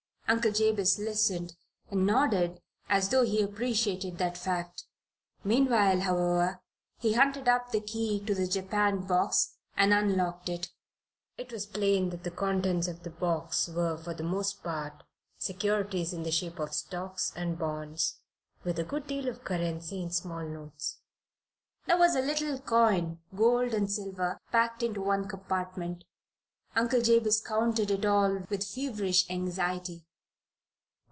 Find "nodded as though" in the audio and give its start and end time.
2.07-3.23